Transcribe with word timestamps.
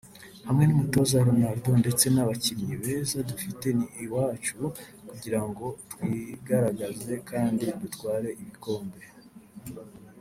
Hamwe 0.47 0.63
n’umutoza 0.65 1.25
Ronaldo 1.27 1.69
ndetse 1.81 2.05
n’abakinnyi 2.09 2.75
beza 2.83 3.17
dufite 3.29 3.65
ni 3.77 3.87
ahacu 4.05 4.57
kugira 5.09 5.39
ngo 5.47 5.65
twigaragaze 5.91 7.13
kandi 7.29 7.63
dutware 7.81 8.29
ibikombe 8.41 9.01